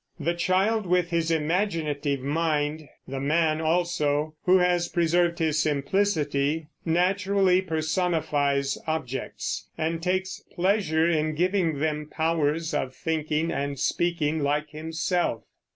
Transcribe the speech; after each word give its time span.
The 0.19 0.33
child 0.33 0.87
with 0.87 1.11
his 1.11 1.29
imaginative 1.29 2.21
mind 2.21 2.89
the 3.07 3.19
man 3.19 3.61
also, 3.61 4.33
who 4.45 4.57
has 4.57 4.87
preserved 4.87 5.37
his 5.37 5.61
simplicity 5.61 6.65
naturally 6.83 7.61
personifies 7.61 8.79
objects, 8.87 9.69
and 9.77 10.01
takes 10.01 10.39
pleasure 10.55 11.07
in 11.07 11.35
giving 11.35 11.77
them 11.77 12.07
powers 12.09 12.73
of 12.73 12.95
thinking 12.95 13.51
and 13.51 13.77
speaking 13.77 14.39
like 14.39 14.71
himself. 14.71 15.43